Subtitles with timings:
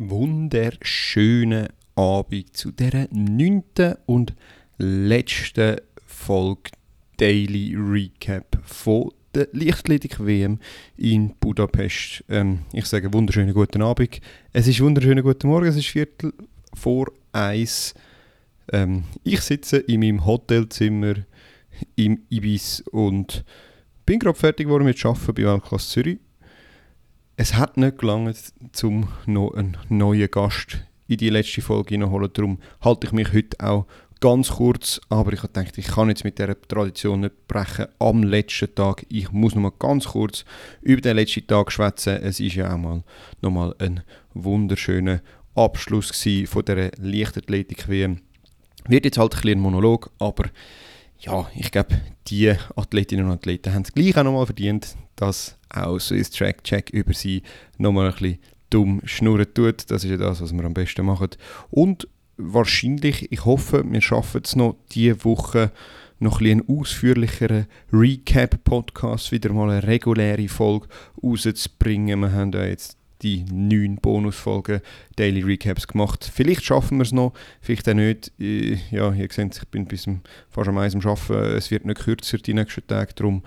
[0.00, 4.34] wunderschönen Abend zu der neunten und
[4.78, 5.76] letzten
[6.06, 6.70] Folge
[7.18, 10.58] Daily Recap von der Leichtathletik WM
[10.96, 12.24] in Budapest.
[12.30, 14.22] Ähm, ich sage wunderschönen guten Abend.
[14.54, 16.32] Es ist wunderschönen guten Morgen, es ist Viertel
[16.72, 17.92] vor eins.
[18.72, 21.14] Ähm, ich sitze in meinem Hotelzimmer
[21.96, 23.44] im Ibis und
[24.06, 26.18] bin gerade fertig geworden mit Arbeiten bei Weltklasse Zürich
[27.40, 28.52] es hat nicht gelangt,
[28.82, 32.28] um noch einen neuen Gast in die letzte Folge hineinholen.
[32.34, 33.86] Darum halte ich mich heute auch
[34.20, 38.24] ganz kurz, aber ich habe gedacht, ich kann jetzt mit dieser Tradition nicht brechen am
[38.24, 39.06] letzten Tag.
[39.08, 40.44] Ich muss noch mal ganz kurz
[40.82, 42.18] über den letzten Tag schwätzen.
[42.22, 43.04] Es ist ja auch mal
[43.40, 44.02] noch mal ein
[44.34, 45.22] wunderschöner
[45.54, 46.12] Abschluss
[46.44, 48.20] von der Leichtathletik-WM.
[48.86, 50.50] Wird jetzt halt ein ein Monolog, aber
[51.20, 55.98] ja, ich glaube, die Athletinnen und Athleten haben es gleich auch nochmal verdient, dass auch
[55.98, 57.42] Swiss Track Check über sie
[57.78, 58.38] nochmal ein bisschen
[58.70, 59.90] dumm schnurren tut.
[59.90, 61.30] Das ist ja das, was wir am besten machen.
[61.70, 65.72] Und wahrscheinlich, ich hoffe, wir schaffen es noch diese Woche
[66.20, 70.86] noch ein einen ausführlicheren Recap-Podcast, wieder mal eine reguläre Folge
[71.22, 72.20] rauszubringen.
[72.20, 74.80] Wir haben ja jetzt die neun Bonusfolgen
[75.16, 76.30] Daily Recaps gemacht.
[76.32, 78.32] Vielleicht schaffen wir es noch, vielleicht auch nicht.
[78.38, 80.06] Äh, ja, ihr seht, ich bin bis
[80.50, 81.56] fast am Eis am Arbeiten.
[81.56, 83.14] Es wird nicht kürzer die nächsten Tage.
[83.14, 83.42] Darum,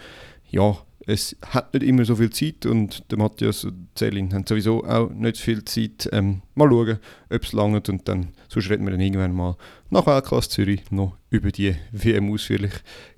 [0.50, 4.86] ja, es hat nicht immer so viel Zeit und der Matthias und Celine haben sowieso
[4.86, 6.09] auch nicht so viel Zeit.
[6.14, 9.58] Ähm, mal schauen, ob es langt und dann, sonst reden wir dann irgendwann mal
[9.90, 12.72] nach Weltklasse Zürich noch über die WM ausführlich.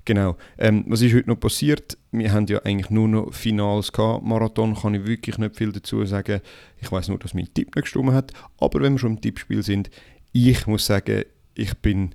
[0.04, 0.36] Genau.
[0.58, 1.96] Ähm, was ist heute noch passiert?
[2.10, 4.24] Wir haben ja eigentlich nur noch Finals gehabt.
[4.24, 6.40] Marathon kann ich wirklich nicht viel dazu sagen.
[6.80, 8.32] Ich weiß nur, dass mein Tipp nicht gestimmt hat.
[8.58, 9.90] Aber wenn wir schon im Tippspiel sind,
[10.32, 11.22] ich muss sagen,
[11.54, 12.14] ich bin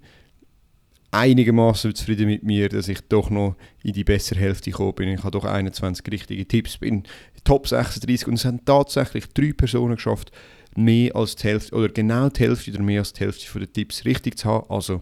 [1.12, 5.10] einigermaßen zufrieden mit mir, dass ich doch noch in die bessere Hälfte gekommen bin.
[5.10, 7.04] Ich habe doch 21 richtige Tipps, bin
[7.44, 10.32] Top 36 und es haben tatsächlich drei Personen geschafft,
[10.76, 14.06] mehr als die Hälfte oder genau die Hälfte oder mehr als die Hälfte der Tipps
[14.06, 14.70] richtig zu haben.
[14.70, 15.02] Also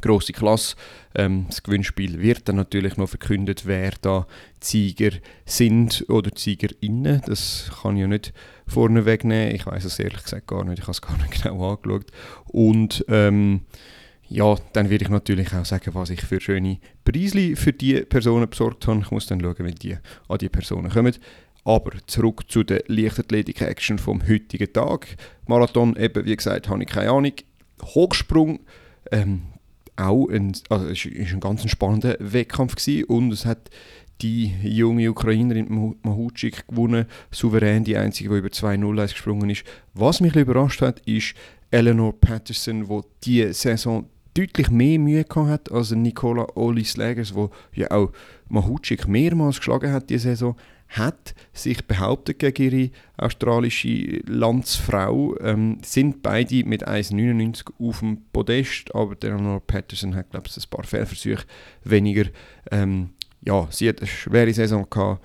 [0.00, 0.76] große Klasse.
[1.14, 4.26] Ähm, das Gewinnspiel wird dann natürlich noch verkündet, wer da
[4.60, 5.12] Sieger
[5.44, 7.22] sind oder Siegerinnen.
[7.26, 8.32] Das kann ich ja nicht
[8.66, 9.54] vorne wegnehmen.
[9.54, 10.78] Ich weiß es ehrlich gesagt gar nicht.
[10.78, 12.06] Ich habe es gar nicht genau angeschaut.
[12.48, 13.62] Und ähm,
[14.32, 18.48] ja, dann werde ich natürlich auch sagen, was ich für schöne Preise für die Personen
[18.48, 19.00] besorgt habe.
[19.00, 19.98] Ich muss dann schauen, wie die
[20.28, 21.14] an die Personen kommen.
[21.64, 25.06] Aber zurück zu der Leichtathletik-Action vom heutigen Tag.
[25.46, 27.32] Marathon, eben, wie gesagt, habe ich keine Ahnung.
[27.82, 28.60] Hochsprung,
[29.10, 29.42] ähm,
[29.96, 33.70] auch ein, also es war ein ganz spannender Wettkampf gewesen und es hat
[34.22, 39.64] die junge Ukrainerin Mahutschik gewonnen, souverän die einzige, die über 2-0 gesprungen ist.
[39.94, 41.34] Was mich überrascht hat, ist
[41.70, 47.90] Eleanor Patterson, die diese Saison deutlich mehr Mühe gehabt als Nicola Olis Lägers, wo ja
[47.90, 48.12] auch
[48.48, 50.56] Mahutschik mehrmals geschlagen hat diese Saison,
[50.88, 55.34] hat sich behauptet gegen ihre australische Landsfrau.
[55.40, 60.56] Ähm, sind beide mit 1,99 auf dem Podest, aber der Eleanor Patterson hat, glaube ich,
[60.56, 61.44] ein paar Fehlversuche
[61.84, 62.26] weniger.
[62.70, 63.10] Ähm,
[63.40, 65.24] ja, sie hat eine schwere Saison gehabt,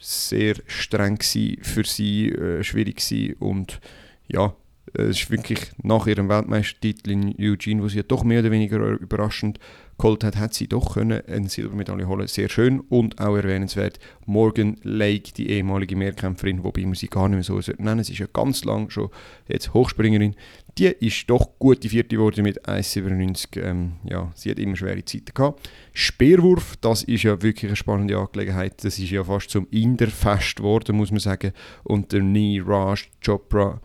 [0.00, 3.80] sehr streng für sie, äh, schwierig und
[4.28, 4.54] ja,
[4.98, 9.58] es ist wirklich nach ihrem Weltmeistertitel in Eugene, wo sie doch mehr oder weniger überraschend
[9.98, 12.26] geholt hat, hat sie doch können eine Silbermedaille holen.
[12.26, 17.48] Sehr schön und auch erwähnenswert Morgan Lake, die ehemalige Mehrkämpferin, wobei man sie gar nicht
[17.48, 19.10] mehr so nennen Sie ist ja ganz lang schon
[19.48, 20.36] jetzt Hochspringerin.
[20.78, 23.60] Die ist doch gut die vierte geworden mit 1,97.
[23.60, 25.68] Ähm, ja, sie hat immer schwere Zeiten gehabt.
[25.92, 28.84] Speerwurf, das ist ja wirklich eine spannende Angelegenheit.
[28.84, 31.52] Das ist ja fast zum Inderfest geworden, muss man sagen.
[31.82, 33.80] Und der Niraj Chopra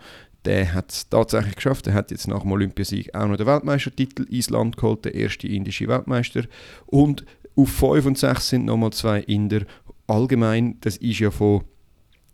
[0.46, 1.88] der hat es tatsächlich geschafft.
[1.88, 5.48] Er hat jetzt nach dem Olympiasieg auch noch den Weltmeistertitel ins Land geholt, der erste
[5.48, 6.44] indische Weltmeister.
[6.86, 9.62] Und auf 5 und 6 sind nochmal zwei Inder.
[10.08, 11.64] Allgemein, das ist ja von,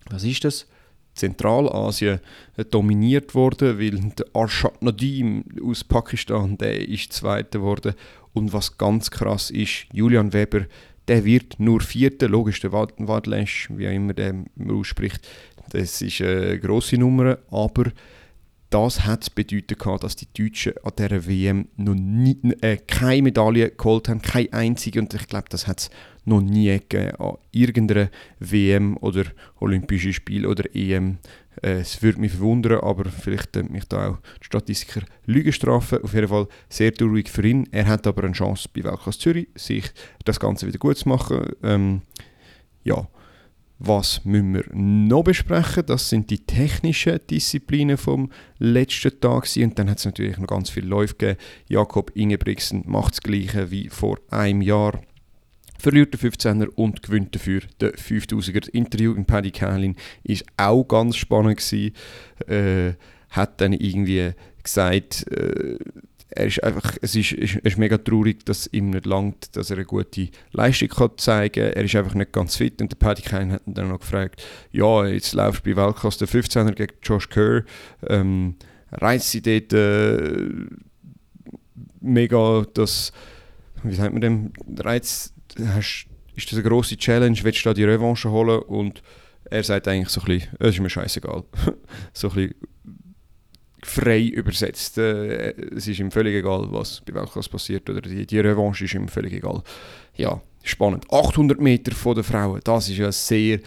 [0.10, 0.68] was ist das?
[1.14, 2.20] Zentralasien
[2.56, 7.94] äh, dominiert worden, weil der Arshad Nadim aus Pakistan, der ist Zweiter geworden.
[8.34, 10.66] Und was ganz krass ist, Julian Weber,
[11.10, 15.28] der wird nur Vierter, logisch, der Wadlesch, wie auch immer der ausspricht,
[15.72, 17.92] das ist eine grosse Nummer, aber
[18.70, 23.72] das hat bedeutet gehabt, dass die Deutschen an dieser WM noch nie, äh, keine Medaille
[23.72, 25.00] geholt haben, keine einzige.
[25.00, 25.90] Und ich glaube, das hat es
[26.26, 28.10] noch nie gegeben an irgendeiner
[28.40, 29.26] WM oder
[29.60, 31.18] Olympischen Spiel oder EM.
[31.62, 36.04] Äh, es würde mich verwundern, aber vielleicht äh, mich da auch die Statistiker Lügen strafen.
[36.04, 37.68] Auf jeden Fall sehr traurig für ihn.
[37.72, 39.92] Er hat aber eine Chance bei Weltklasse Zürich, sich
[40.26, 41.48] das Ganze wieder gut zu machen.
[41.64, 42.02] Ähm,
[42.84, 43.08] ja,
[43.82, 45.86] was müssen wir noch besprechen?
[45.86, 49.48] Das sind die technischen Disziplinen vom letzten Tag.
[49.56, 51.40] Und dann hat es natürlich noch ganz viele Läufe gegeben.
[51.70, 55.00] Jakob Ingebrigtsen macht das Gleiche wie vor einem Jahr.
[55.80, 58.60] Verliert den 15er und gewinnt dafür den 5000er.
[58.60, 61.58] Das Interview in Paddy Kahlin war auch ganz spannend.
[61.58, 61.94] Gewesen.
[62.48, 62.94] Äh,
[63.30, 64.32] hat dann irgendwie
[64.64, 65.78] gesagt, äh,
[66.32, 69.78] er ist einfach, es ist, ist, ist mega traurig, dass ihm nicht langt, dass er
[69.78, 71.74] eine gute Leistung kann zeigen kann.
[71.74, 74.44] Er ist einfach nicht ganz fit und der Paddy Kane hat ihn dann noch gefragt,
[74.72, 77.64] ja, jetzt laufst du bei Weltklasse 15er gegen Josh Kerr,
[78.08, 78.56] ähm,
[78.92, 80.50] reizt sie dort äh,
[82.00, 83.12] mega das,
[83.84, 87.84] wie sagt man dem, Reiz, hast, ist das eine grosse Challenge, willst du da die
[87.84, 89.02] Revanche holen und
[89.46, 91.44] er sagt eigentlich so ein bisschen, es ist mir scheißegal.
[92.14, 92.56] so ein bisschen
[93.84, 94.98] frei übersetzt.
[94.98, 98.94] Äh, es ist ihm völlig egal, was bei Weltklasse passiert oder die, die Revanche ist
[98.94, 99.64] ihm völlig egal.
[100.16, 101.06] Ja, spannend.
[101.12, 103.60] 800 Meter von der Frauen, das ist ja sehr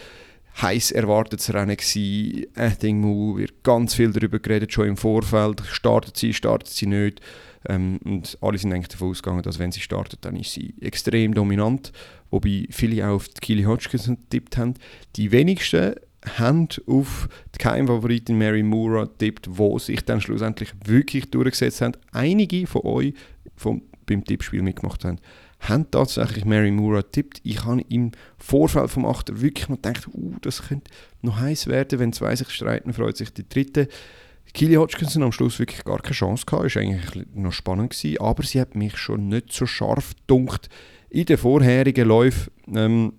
[0.61, 2.47] heiß erwartetes Rennen gewesen.
[2.55, 5.63] Athing Mu wird ganz viel darüber geredet, schon im Vorfeld.
[5.67, 7.21] Startet sie, startet sie nicht.
[7.69, 11.35] Ähm, und alle sind eigentlich davon ausgegangen, dass wenn sie startet, dann ist sie extrem
[11.35, 11.93] dominant.
[12.31, 14.75] Wobei viele auch auf die Keely Hodgkinson getippt haben.
[15.17, 15.95] Die wenigsten
[16.39, 21.95] haben auf die Keimfavoritin Mary Moora tippt, wo sich dann schlussendlich wirklich durchgesetzt haben.
[22.13, 23.15] Einige von euch
[23.57, 25.19] vom, beim Tippspiel mitgemacht haben,
[25.69, 27.41] haben tatsächlich Mary Moora tippt.
[27.45, 29.41] Ich habe im Vorfeld vom 8.
[29.41, 30.91] wirklich noch gedacht, uh, das könnte
[31.23, 33.89] noch heiß werden, wenn zwei sich streiten, freut sich die dritte.
[34.55, 38.43] Keely Hodgkinson am Schluss wirklich gar keine Chance gehabt, ist eigentlich noch spannend gewesen, aber
[38.43, 40.69] sie hat mich schon nicht so scharf dunkt
[41.09, 42.53] in den vorherigen Läufen.
[42.75, 43.13] Ähm,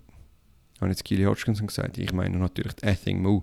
[0.84, 3.42] habe jetzt Keely Hodgkinson gesagt, ich meine natürlich Ething Mu,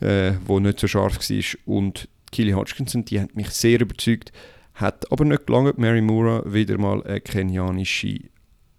[0.00, 4.32] äh, wo nicht so scharf war und Keely Hodgkinson, die hat mich sehr überzeugt,
[4.74, 5.78] hat aber nicht gelangt.
[5.78, 8.20] Mary Moora wieder mal eine kenianische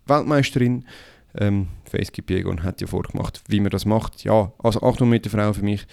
[0.05, 0.85] Weltmeisterin.
[1.37, 4.23] Ähm, Face Kipiegon hat ja vorgemacht, wie man das macht.
[4.23, 5.85] Ja, also 800 Meter Frau für mich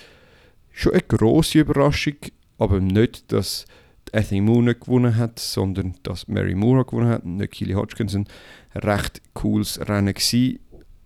[0.71, 2.17] schon eine grosse Überraschung,
[2.59, 3.67] aber nicht, dass
[4.13, 8.27] Ething Moore nicht gewonnen hat, sondern dass Mary Moore gewonnen hat, nicht Keely Hodgkinson.
[8.75, 10.59] Recht cooles Rennen gewesen.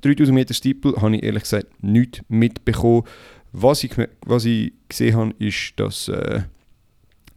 [0.02, 3.04] 3000 Meter Steeple habe ich ehrlich gesagt nichts mitbekommen.
[3.52, 3.92] Was ich,
[4.24, 6.42] was ich gesehen habe, ist, dass äh,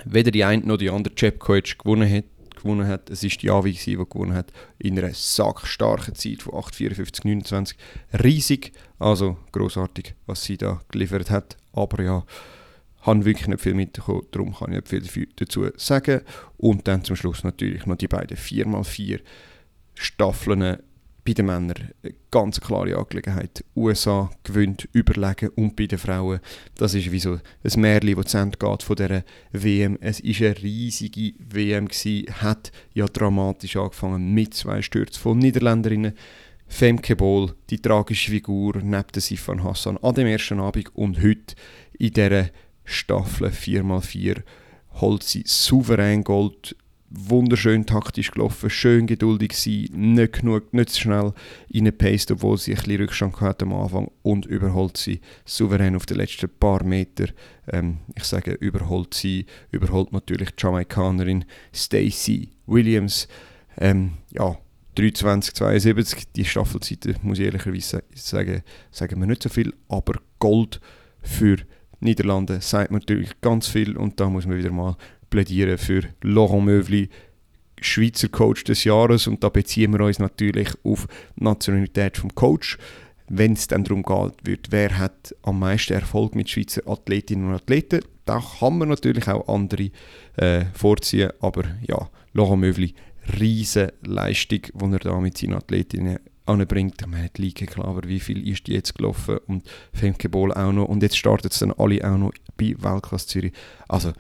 [0.05, 2.25] weder die eine noch die andere Chepkoech gewonnen hat.
[2.61, 3.09] Gewonnen hat.
[3.09, 7.75] Es war die Avi, die gewonnen hat, in einer sackstarken Zeit von 8,54,29.
[8.23, 11.57] Riesig, also großartig, was sie da geliefert hat.
[11.73, 12.23] Aber ja,
[13.01, 16.21] habe wirklich nicht viel mitbekommen, darum kann ich nicht viel dazu sagen.
[16.57, 19.21] Und dann zum Schluss natürlich noch die beiden 4x4
[19.95, 20.77] Staffeln
[21.25, 21.89] bei den Männern
[22.31, 23.63] ganz klare Angelegenheit.
[23.75, 26.39] USA gewinnt überlegen und bei den Frauen,
[26.75, 29.97] das ist wie so ein Märchen, das zu Ende geht von dieser WM.
[30.01, 36.13] Es war eine riesige WM, gewesen, hat ja dramatisch angefangen mit zwei Stürzen von Niederländerinnen.
[36.67, 41.55] Femke Bohl, die tragische Figur neben der Sifan Hassan an dem ersten Abend und heute
[41.97, 42.49] in dieser
[42.85, 44.43] Staffel 4x4
[45.01, 46.75] holt sie souverän Gold
[47.09, 51.33] wunderschön taktisch gelaufen, schön geduldig sein, nicht genug, nicht zu schnell
[51.73, 56.17] reingepaced, obwohl sie ein bisschen Rückstand hatte am Anfang und überholt sie souverän auf den
[56.17, 57.25] letzten paar Meter.
[57.67, 63.27] Ähm, ich sage, überholt sie, überholt natürlich die Jamaikanerin Stacey Williams.
[63.77, 64.57] Ähm, ja,
[64.95, 70.79] 23, 72, die Staffelzeiten, muss ich ehrlicherweise sagen, sagen wir nicht so viel, aber Gold
[71.21, 71.57] für
[72.01, 74.95] Niederlande sagt man natürlich ganz viel und da muss man wieder mal
[75.29, 77.09] plädieren für Laurent Mövli,
[77.81, 82.77] Schweizer Coach des Jahres und da beziehen wir uns natürlich auf die Nationalität vom Coach.
[83.27, 87.53] Wenn es dann darum geht, wird, wer hat am meisten Erfolg mit Schweizer Athletinnen und
[87.53, 89.91] Athleten, da kann man natürlich auch andere
[90.37, 92.93] äh, vorziehen, aber ja, Laurent Mövli,
[93.39, 97.05] riesige Leistung, die er da mit seinen Athletinnen anbringt.
[97.07, 100.71] Man hat Liga klar, aber wie viel ist die jetzt gelaufen und Femke Bohl auch
[100.71, 103.53] noch und jetzt startet es dann alle auch noch bei Weltklasse Zürich.
[103.87, 104.13] Also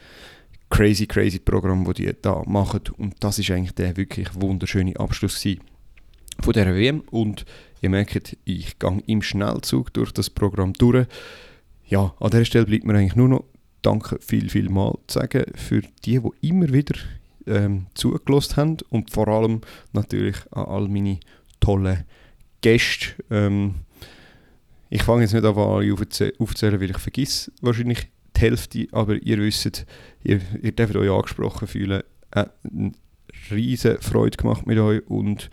[0.69, 2.81] crazy, crazy Programm, das die da machen.
[2.97, 7.01] Und das ist eigentlich der wirklich wunderschöne Abschluss von dieser WM.
[7.11, 7.45] Und
[7.81, 11.07] ihr merkt, ich gehe im Schnellzug durch das Programm durch.
[11.87, 13.43] Ja, an dieser Stelle bleibt mir eigentlich nur noch
[13.81, 16.99] Danke viel, viel mal zu sagen für die, die immer wieder
[17.47, 19.61] ähm, zugelassen haben und vor allem
[19.93, 21.19] natürlich an all meine
[21.61, 22.03] tollen
[22.61, 23.11] Gäste.
[23.31, 23.75] Ähm,
[24.89, 28.09] ich fange jetzt nicht an, alle aufzuzählen, weil ich vergesse wahrscheinlich
[28.39, 29.85] die Hälfte, aber ihr wisst,
[30.23, 32.03] ihr, ihr dürft euch angesprochen fühlen.
[32.31, 32.51] Eine
[33.51, 35.49] riesige Freude gemacht mit euch und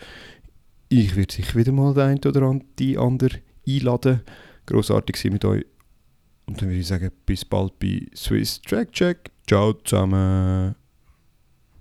[0.88, 4.22] ich werde sicher wieder mal den einen oder die andere einladen.
[4.66, 5.64] Grossartig sein mit euch.
[6.46, 9.30] Und dann würde ich sagen, bis bald bei Swiss Track Check.
[9.46, 10.85] Ciao zusammen.